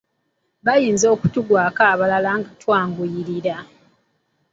Bayinza 0.65 1.07
okutugwako 1.15 1.81
nga 1.85 1.95
balaba 1.99 2.33
twanguyirira. 2.61 3.55